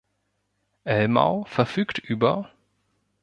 Ellmau 0.83 1.45
verfügt 1.45 1.99
über 2.09 2.51